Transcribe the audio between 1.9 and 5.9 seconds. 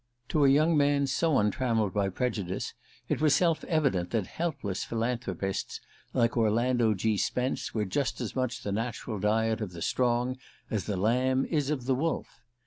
by prejudice it was self evident that helpless philanthropists